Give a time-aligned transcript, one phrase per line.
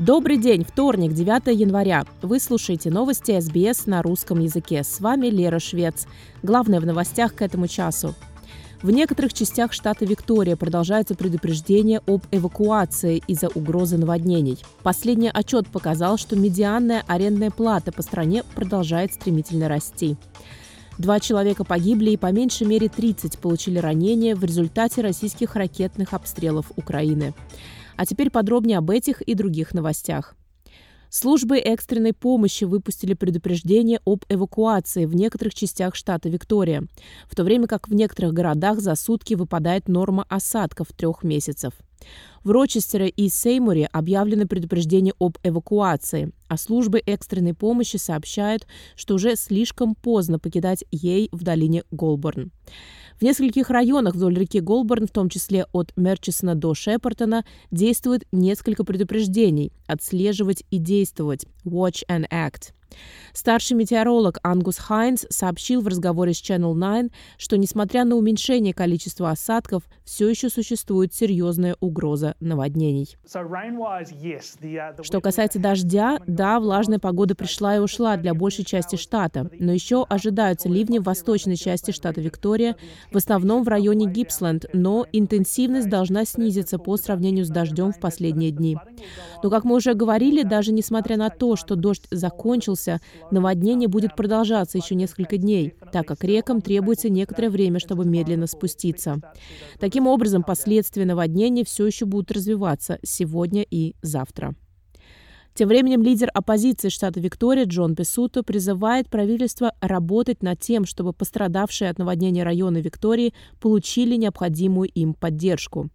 [0.00, 2.06] Добрый день, вторник, 9 января.
[2.22, 4.82] Вы слушаете новости СБС на русском языке.
[4.82, 6.06] С вами Лера Швец.
[6.42, 8.14] Главное в новостях к этому часу.
[8.80, 14.56] В некоторых частях штата Виктория продолжаются предупреждения об эвакуации из-за угрозы наводнений.
[14.82, 20.16] Последний отчет показал, что медианная арендная плата по стране продолжает стремительно расти.
[20.96, 26.72] Два человека погибли и по меньшей мере 30 получили ранения в результате российских ракетных обстрелов
[26.76, 27.34] Украины.
[28.00, 30.34] А теперь подробнее об этих и других новостях.
[31.10, 36.84] Службы экстренной помощи выпустили предупреждение об эвакуации в некоторых частях штата Виктория,
[37.28, 41.74] в то время как в некоторых городах за сутки выпадает норма осадков трех месяцев.
[42.42, 49.36] В Рочестере и Сеймуре объявлено предупреждение об эвакуации, а службы экстренной помощи сообщают, что уже
[49.36, 52.50] слишком поздно покидать ей в долине Голборн.
[53.20, 58.82] В нескольких районах вдоль реки Голборн, в том числе от Мерчисона до Шепартона, действует несколько
[58.82, 62.72] предупреждений– отслеживать и действовать– watch and act–
[63.32, 69.30] Старший метеоролог Ангус Хайнс сообщил в разговоре с Channel 9, что несмотря на уменьшение количества
[69.30, 73.16] осадков, все еще существует серьезная угроза наводнений.
[75.02, 80.04] Что касается дождя, да, влажная погода пришла и ушла для большей части штата, но еще
[80.08, 82.76] ожидаются ливни в восточной части штата Виктория,
[83.12, 88.50] в основном в районе Гипсленд, но интенсивность должна снизиться по сравнению с дождем в последние
[88.50, 88.76] дни.
[89.42, 93.00] Но, как мы уже говорили, даже несмотря на то, что дождь закончился, закончился,
[93.30, 99.20] наводнение будет продолжаться еще несколько дней, так как рекам требуется некоторое время, чтобы медленно спуститься.
[99.78, 104.54] Таким образом, последствия наводнения все еще будут развиваться сегодня и завтра.
[105.52, 111.90] Тем временем лидер оппозиции штата Виктория Джон Песуто призывает правительство работать над тем, чтобы пострадавшие
[111.90, 115.90] от наводнения районы Виктории получили необходимую им поддержку.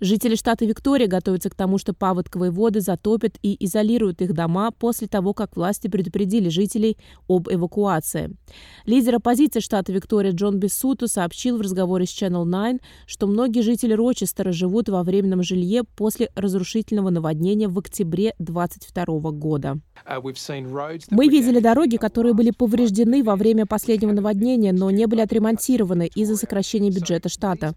[0.00, 5.08] Жители штата Виктория готовятся к тому, что паводковые воды затопят и изолируют их дома после
[5.08, 6.98] того, как власти предупредили жителей
[7.28, 8.36] об эвакуации.
[8.84, 13.94] Лидер оппозиции штата Виктория Джон Бессуту сообщил в разговоре с Channel 9, что многие жители
[13.94, 19.78] Рочестера живут во временном жилье после разрушительного наводнения в октябре 2022 года.
[20.06, 26.10] Uh, Мы видели дороги, которые были повреждены во время последнего наводнения, но не были отремонтированы
[26.14, 27.74] из-за сокращения бюджета штата.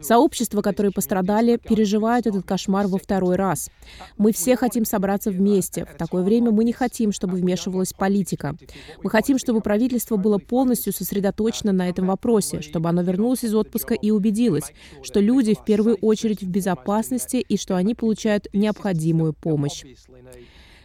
[0.00, 3.70] Сообщества, которые пострадали, переживают этот кошмар во второй раз.
[4.18, 5.84] Мы все хотим собраться вместе.
[5.84, 8.56] В такое время мы не хотим, чтобы вмешивалась политика.
[9.02, 13.94] Мы хотим, чтобы правительство было полностью сосредоточено на этом вопросе, чтобы оно вернулось из отпуска
[13.94, 14.72] и убедилось,
[15.02, 19.84] что люди в первую очередь в безопасности и что они получают необходимую помощь.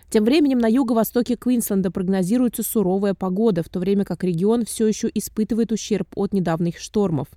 [0.09, 5.11] Тем временем на юго-востоке Квинсленда прогнозируется суровая погода, в то время как регион все еще
[5.13, 7.27] испытывает ущерб от недавних штормов.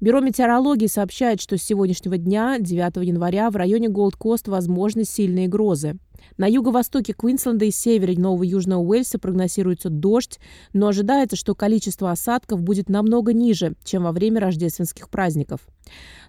[0.00, 5.98] Бюро метеорологии сообщает, что с сегодняшнего дня, 9 января, в районе Голд-Кост возможны сильные грозы.
[6.36, 10.40] На юго-востоке Квинсленда и севере Нового Южного Уэльса прогнозируется дождь,
[10.72, 15.60] но ожидается, что количество осадков будет намного ниже, чем во время рождественских праздников.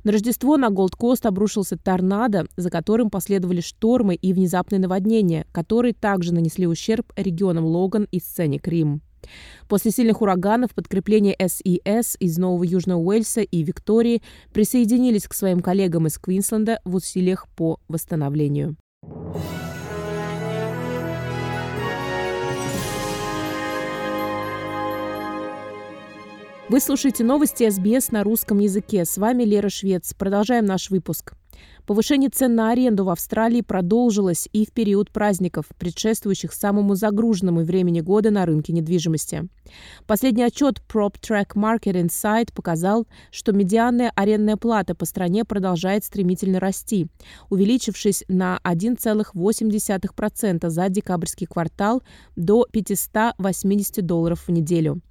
[0.03, 6.33] На Рождество на Голд-Кост обрушился торнадо, за которым последовали штормы и внезапные наводнения, которые также
[6.33, 9.01] нанесли ущерб регионам Логан и Сценик Рим.
[9.67, 14.21] После сильных ураганов подкрепление СИС из Нового Южного Уэльса и Виктории
[14.53, 18.75] присоединились к своим коллегам из Квинсленда в усилиях по восстановлению.
[26.67, 29.05] Вы слушаете новости СБС на русском языке.
[29.05, 30.15] С вами Лера Швец.
[30.15, 31.33] Продолжаем наш выпуск.
[31.85, 38.01] Повышение цен на аренду в Австралии продолжилось и в период праздников, предшествующих самому загруженному времени
[38.01, 39.47] года на рынке недвижимости.
[40.07, 47.05] Последний отчет PropTrack Market Insight показал, что медианная арендная плата по стране продолжает стремительно расти,
[47.51, 52.01] увеличившись на 1,8% за декабрьский квартал
[52.35, 55.03] до 580 долларов в неделю.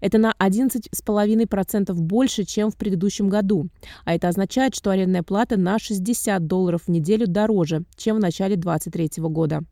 [0.00, 3.68] Это на 11,5% больше, чем в предыдущем году.
[4.04, 8.56] А это означает, что арендная плата на 60 долларов в неделю дороже, чем в начале
[8.56, 9.62] 2023 года.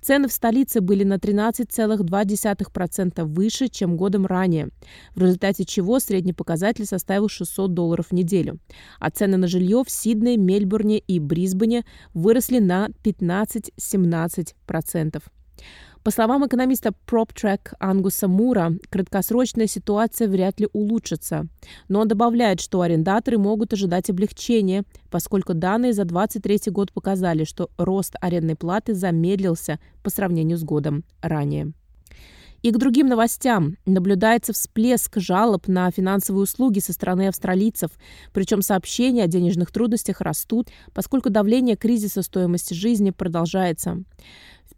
[0.00, 4.68] Цены в столице были на 13,2% выше, чем годом ранее,
[5.14, 8.58] в результате чего средний показатель составил 600 долларов в неделю.
[9.00, 11.84] А цены на жилье в Сиднее, Мельбурне и Брисбене
[12.14, 15.22] выросли на 15-17%.
[16.08, 21.48] По словам экономиста PropTrack Ангуса Мура, краткосрочная ситуация вряд ли улучшится.
[21.88, 27.68] Но он добавляет, что арендаторы могут ожидать облегчения, поскольку данные за 2023 год показали, что
[27.76, 31.74] рост арендной платы замедлился по сравнению с годом ранее.
[32.62, 33.76] И к другим новостям.
[33.84, 37.90] Наблюдается всплеск жалоб на финансовые услуги со стороны австралийцев.
[38.32, 44.02] Причем сообщения о денежных трудностях растут, поскольку давление кризиса стоимости жизни продолжается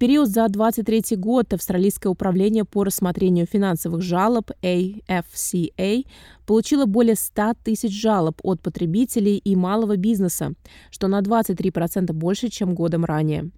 [0.01, 6.07] период за 2023 год Австралийское управление по рассмотрению финансовых жалоб AFCA
[6.47, 10.55] получило более 100 тысяч жалоб от потребителей и малого бизнеса,
[10.91, 13.51] что на 23% больше, чем годом ранее.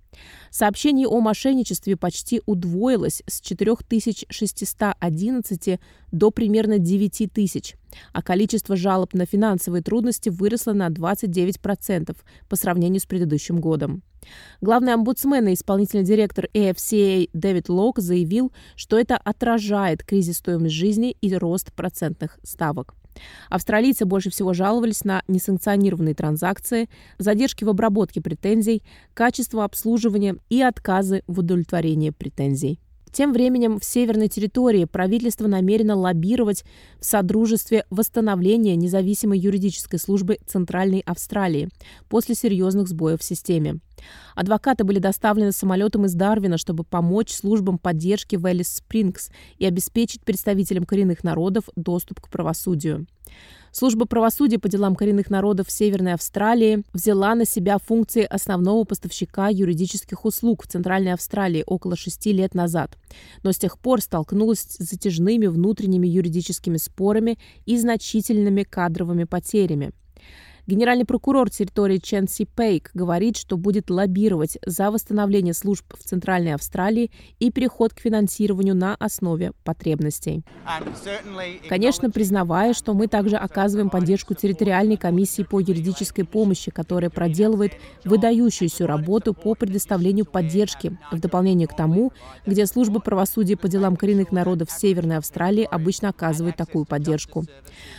[0.50, 5.78] Сообщений о мошенничестве почти удвоилось с 4611
[6.10, 7.76] до примерно 9 тысяч,
[8.12, 12.16] а количество жалоб на финансовые трудности выросло на 29%
[12.48, 14.02] по сравнению с предыдущим годом.
[14.60, 21.16] Главный омбудсмен и исполнительный директор AFCA Дэвид Лок заявил, что это отражает кризис стоимости жизни
[21.20, 22.94] и рост процентных ставок.
[23.50, 26.88] Австралийцы больше всего жаловались на несанкционированные транзакции,
[27.19, 28.82] задержки в обработке претензий,
[29.14, 32.80] качество обслуживания и отказы в удовлетворении претензий.
[33.12, 36.64] Тем временем в северной территории правительство намерено лоббировать
[36.98, 41.69] в Содружестве восстановления независимой юридической службы Центральной Австралии
[42.08, 43.80] после серьезных сбоев в системе.
[44.34, 50.22] Адвокаты были доставлены самолетом из Дарвина, чтобы помочь службам поддержки в Элис Спрингс и обеспечить
[50.22, 53.06] представителям коренных народов доступ к правосудию.
[53.75, 60.26] Служба правосудия по делам коренных народов Северной Австралии взяла на себя функции основного поставщика юридических
[60.26, 62.98] услуг в Центральной Австралии около шести лет назад,
[63.43, 69.93] но с тех пор столкнулась с затяжными внутренними юридическими спорами и значительными кадровыми потерями.
[70.68, 77.10] Генеральный прокурор территории Ченси Пейк говорит, что будет лоббировать за восстановление служб в Центральной Австралии
[77.40, 80.44] и переход к финансированию на основе потребностей.
[81.68, 87.72] Конечно, признавая, что мы также оказываем поддержку территориальной комиссии по юридической помощи, которая проделывает
[88.04, 92.12] выдающуюся работу по предоставлению поддержки, в дополнение к тому,
[92.46, 97.44] где служба правосудия по делам коренных народов Северной Австралии обычно оказывает такую поддержку.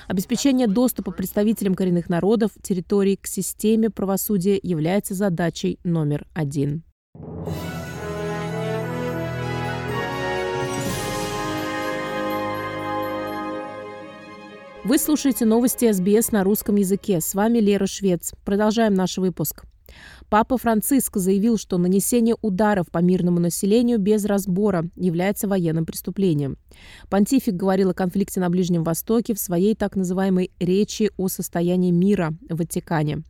[0.07, 6.83] Обеспечение доступа представителям коренных народов территорий к системе правосудия является задачей номер один.
[14.83, 17.21] Вы слушаете новости СБС на русском языке.
[17.21, 18.33] С вами Лера Швец.
[18.43, 19.63] Продолжаем наш выпуск.
[20.33, 26.57] Папа Франциск заявил, что нанесение ударов по мирному населению без разбора является военным преступлением.
[27.07, 32.33] Понтифик говорил о конфликте на Ближнем Востоке в своей так называемой речи о состоянии мира
[32.49, 33.21] в Ватикане.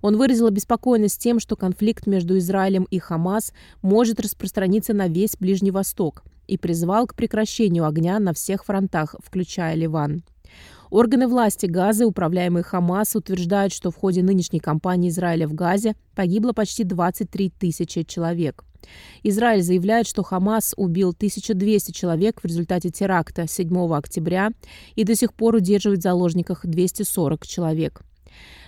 [0.00, 3.52] Он выразил обеспокоенность тем, что конфликт между Израилем и Хамас
[3.82, 9.74] может распространиться на весь Ближний Восток и призвал к прекращению огня на всех фронтах, включая
[9.74, 10.22] Ливан.
[10.90, 16.52] Органы власти Газы, управляемые Хамас, утверждают, что в ходе нынешней кампании Израиля в Газе погибло
[16.52, 18.64] почти 23 тысячи человек.
[19.22, 24.50] Израиль заявляет, что Хамас убил 1200 человек в результате теракта 7 октября
[24.94, 28.02] и до сих пор удерживает в заложниках 240 человек.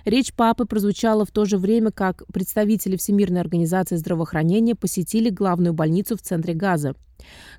[0.05, 6.17] Речь папы прозвучала в то же время, как представители Всемирной организации здравоохранения посетили главную больницу
[6.17, 6.95] в центре Газа.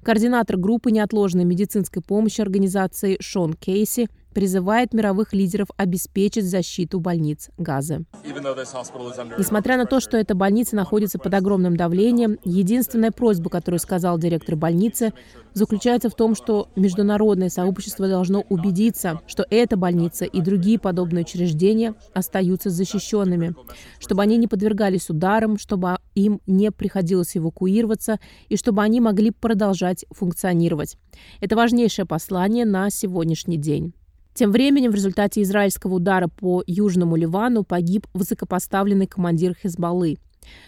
[0.01, 4.07] Координатор группы неотложной медицинской помощи организации Шон Кейси
[4.37, 8.03] призывает мировых лидеров обеспечить защиту больниц Газа.
[8.23, 14.55] Несмотря на то, что эта больница находится под огромным давлением, единственная просьба, которую сказал директор
[14.55, 15.11] больницы,
[15.53, 21.95] заключается в том, что международное сообщество должно убедиться, что эта больница и другие подобные учреждения
[22.13, 23.55] остаются защищенными,
[23.97, 30.05] чтобы они не подвергались ударам, чтобы им не приходилось эвакуироваться и чтобы они могли продолжать
[30.11, 30.95] функционировать.
[31.41, 33.95] Это важнейшее послание на сегодняшний день.
[34.37, 40.19] Тем временем в результате израильского удара по Южному Ливану погиб высокопоставленный командир Хезбаллы.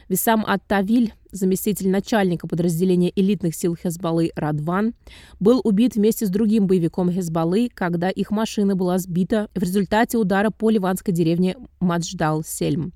[0.07, 4.95] Висам Ат-Тавиль, заместитель начальника подразделения элитных сил Хезбаллы Радван,
[5.39, 10.49] был убит вместе с другим боевиком Хезбаллы, когда их машина была сбита в результате удара
[10.49, 12.93] по ливанской деревне Мадждал-Сельм.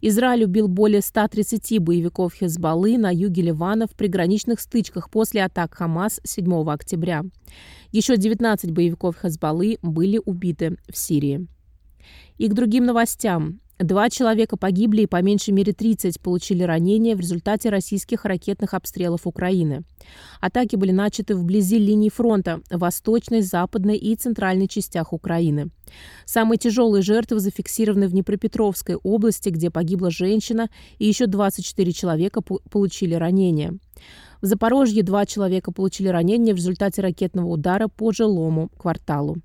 [0.00, 6.20] Израиль убил более 130 боевиков Хезбаллы на юге Ливана в приграничных стычках после атак Хамас
[6.24, 7.24] 7 октября.
[7.92, 11.46] Еще 19 боевиков Хезбаллы были убиты в Сирии.
[12.38, 13.60] И к другим новостям.
[13.78, 19.26] Два человека погибли и по меньшей мере 30 получили ранения в результате российских ракетных обстрелов
[19.26, 19.82] Украины.
[20.40, 25.68] Атаки были начаты вблизи линии фронта в восточной, западной и центральной частях Украины.
[26.24, 33.14] Самые тяжелые жертвы зафиксированы в Днепропетровской области, где погибла женщина, и еще 24 человека получили
[33.14, 33.74] ранения.
[34.40, 39.36] В Запорожье два человека получили ранения в результате ракетного удара по жилому кварталу.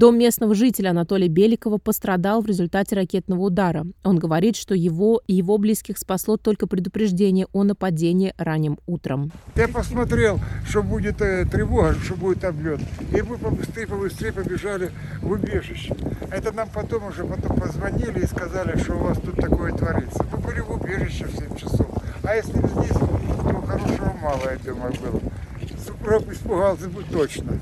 [0.00, 3.84] Дом местного жителя Анатолия Беликова пострадал в результате ракетного удара.
[4.02, 9.30] Он говорит, что его и его близких спасло только предупреждение о нападении ранним утром.
[9.56, 12.80] Я посмотрел, что будет э, тревога, что будет облет.
[13.14, 14.90] И мы побыстрее, побыстрее побежали
[15.20, 15.94] в убежище.
[16.30, 20.24] Это нам потом уже потом позвонили и сказали, что у вас тут такое творится.
[20.32, 21.88] Мы были в убежище в 7 часов.
[22.22, 25.20] А если здесь, то хорошего мало, я думаю, было.
[25.86, 27.60] Супруг испугался бы точно.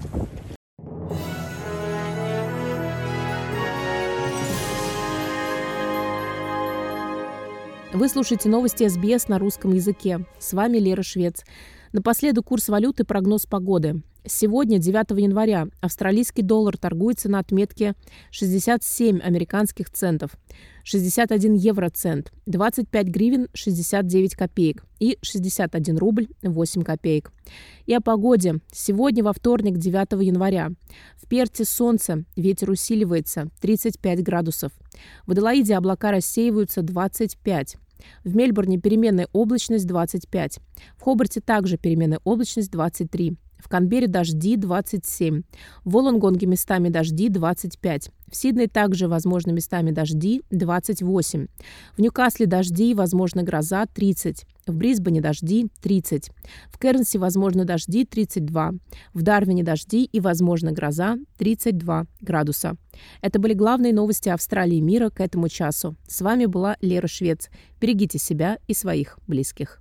[7.92, 10.20] Вы слушаете новости СБС на русском языке.
[10.38, 11.42] С вами Лера Швец.
[11.92, 14.02] Напоследок курс валюты прогноз погоды.
[14.26, 17.94] Сегодня, 9 января, австралийский доллар торгуется на отметке
[18.30, 20.32] 67 американских центов,
[20.84, 27.32] 61 евроцент, 25 гривен 69 копеек и 61 рубль 8 копеек.
[27.86, 28.56] И о погоде.
[28.70, 30.72] Сегодня, во вторник, 9 января.
[31.16, 34.72] В Перте солнце, ветер усиливается 35 градусов.
[35.26, 37.76] В Аделаиде облака рассеиваются 25.
[38.24, 40.58] В Мельбурне переменная облачность 25.
[40.96, 43.36] В Хобарте также переменная облачность 23.
[43.58, 45.42] В Канбере дожди 27.
[45.84, 48.10] В Волонгонге местами дожди 25.
[48.30, 51.46] В Сиднее также возможно местами дожди 28.
[51.96, 54.44] В Ньюкасле дожди, возможно гроза 30.
[54.66, 56.30] В Брисбене дожди 30.
[56.70, 58.72] В Кернсе возможно дожди 32.
[59.14, 62.76] В Дарвине дожди и возможно гроза 32 градуса.
[63.22, 65.96] Это были главные новости Австралии и мира к этому часу.
[66.06, 67.48] С вами была Лера Швец.
[67.80, 69.80] Берегите себя и своих близких.